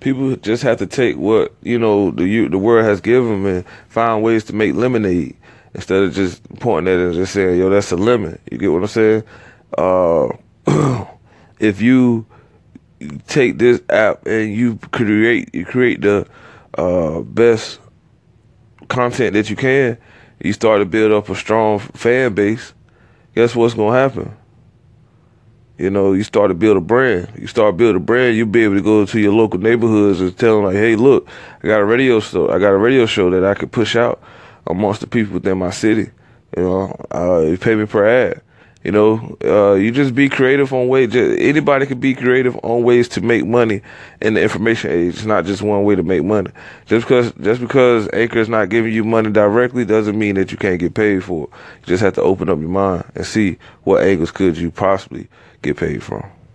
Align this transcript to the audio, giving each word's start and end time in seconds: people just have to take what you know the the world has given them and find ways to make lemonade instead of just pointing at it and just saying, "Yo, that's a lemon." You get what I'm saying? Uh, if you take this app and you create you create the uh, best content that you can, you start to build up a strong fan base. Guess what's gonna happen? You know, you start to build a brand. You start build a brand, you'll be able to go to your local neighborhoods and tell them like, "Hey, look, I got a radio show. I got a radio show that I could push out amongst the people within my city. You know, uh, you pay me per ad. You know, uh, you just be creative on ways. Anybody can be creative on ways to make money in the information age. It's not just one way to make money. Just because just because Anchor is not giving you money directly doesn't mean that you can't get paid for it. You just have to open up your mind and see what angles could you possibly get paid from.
people 0.00 0.34
just 0.36 0.62
have 0.62 0.78
to 0.78 0.86
take 0.86 1.16
what 1.16 1.54
you 1.62 1.78
know 1.78 2.10
the 2.10 2.48
the 2.48 2.58
world 2.58 2.84
has 2.84 3.00
given 3.00 3.42
them 3.42 3.46
and 3.46 3.64
find 3.88 4.22
ways 4.22 4.44
to 4.44 4.54
make 4.54 4.74
lemonade 4.74 5.36
instead 5.74 6.02
of 6.02 6.14
just 6.14 6.42
pointing 6.58 6.92
at 6.92 7.00
it 7.00 7.06
and 7.06 7.14
just 7.14 7.32
saying, 7.32 7.58
"Yo, 7.58 7.70
that's 7.70 7.92
a 7.92 7.96
lemon." 7.96 8.38
You 8.50 8.58
get 8.58 8.72
what 8.72 8.82
I'm 8.82 8.88
saying? 8.88 9.22
Uh, 9.76 10.28
if 11.60 11.80
you 11.80 12.26
take 13.28 13.58
this 13.58 13.80
app 13.88 14.26
and 14.26 14.52
you 14.52 14.76
create 14.92 15.54
you 15.54 15.64
create 15.64 16.00
the 16.00 16.26
uh, 16.76 17.20
best 17.20 17.78
content 18.88 19.34
that 19.34 19.50
you 19.50 19.56
can, 19.56 19.96
you 20.40 20.52
start 20.52 20.80
to 20.80 20.84
build 20.84 21.12
up 21.12 21.28
a 21.28 21.34
strong 21.34 21.78
fan 21.78 22.34
base. 22.34 22.72
Guess 23.34 23.54
what's 23.54 23.74
gonna 23.74 23.96
happen? 23.96 24.36
You 25.80 25.88
know, 25.88 26.12
you 26.12 26.24
start 26.24 26.50
to 26.50 26.54
build 26.54 26.76
a 26.76 26.80
brand. 26.82 27.30
You 27.38 27.46
start 27.46 27.78
build 27.78 27.96
a 27.96 28.00
brand, 28.00 28.36
you'll 28.36 28.48
be 28.48 28.64
able 28.64 28.74
to 28.74 28.82
go 28.82 29.06
to 29.06 29.18
your 29.18 29.32
local 29.32 29.58
neighborhoods 29.58 30.20
and 30.20 30.36
tell 30.36 30.56
them 30.56 30.66
like, 30.66 30.76
"Hey, 30.76 30.94
look, 30.94 31.26
I 31.64 31.68
got 31.68 31.80
a 31.80 31.86
radio 31.86 32.20
show. 32.20 32.50
I 32.50 32.58
got 32.58 32.74
a 32.74 32.76
radio 32.76 33.06
show 33.06 33.30
that 33.30 33.42
I 33.46 33.54
could 33.54 33.72
push 33.72 33.96
out 33.96 34.20
amongst 34.66 35.00
the 35.00 35.06
people 35.06 35.32
within 35.32 35.56
my 35.56 35.70
city. 35.70 36.10
You 36.54 36.62
know, 36.64 37.06
uh, 37.14 37.46
you 37.46 37.56
pay 37.56 37.76
me 37.76 37.86
per 37.86 38.06
ad. 38.06 38.42
You 38.82 38.92
know, 38.92 39.36
uh, 39.44 39.74
you 39.74 39.90
just 39.90 40.14
be 40.14 40.30
creative 40.30 40.72
on 40.72 40.88
ways. 40.88 41.14
Anybody 41.14 41.84
can 41.84 42.00
be 42.00 42.14
creative 42.14 42.58
on 42.62 42.82
ways 42.82 43.08
to 43.10 43.20
make 43.20 43.44
money 43.44 43.82
in 44.22 44.34
the 44.34 44.42
information 44.42 44.90
age. 44.90 45.14
It's 45.16 45.24
not 45.26 45.44
just 45.44 45.60
one 45.60 45.84
way 45.84 45.96
to 45.96 46.02
make 46.02 46.24
money. 46.24 46.50
Just 46.86 47.06
because 47.06 47.30
just 47.42 47.60
because 47.60 48.08
Anchor 48.14 48.38
is 48.38 48.48
not 48.48 48.70
giving 48.70 48.92
you 48.92 49.04
money 49.04 49.30
directly 49.30 49.84
doesn't 49.84 50.18
mean 50.18 50.36
that 50.36 50.50
you 50.50 50.56
can't 50.56 50.80
get 50.80 50.94
paid 50.94 51.22
for 51.22 51.44
it. 51.44 51.50
You 51.80 51.86
just 51.86 52.02
have 52.02 52.14
to 52.14 52.22
open 52.22 52.48
up 52.48 52.58
your 52.58 52.70
mind 52.70 53.04
and 53.14 53.26
see 53.26 53.58
what 53.84 54.02
angles 54.02 54.30
could 54.30 54.56
you 54.56 54.70
possibly 54.70 55.28
get 55.60 55.76
paid 55.76 56.02
from. 56.02 56.24